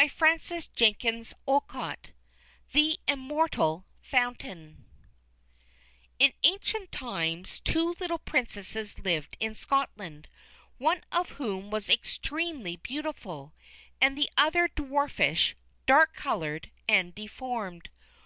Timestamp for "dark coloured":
15.84-16.70